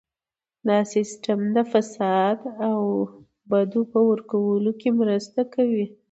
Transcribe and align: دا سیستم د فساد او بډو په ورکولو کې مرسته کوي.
دا 0.67 0.77
سیستم 0.93 1.39
د 1.55 1.57
فساد 1.71 2.39
او 2.69 2.79
بډو 3.49 3.81
په 3.91 3.99
ورکولو 4.09 4.71
کې 4.79 4.89
مرسته 4.99 5.41
کوي. 5.53 5.85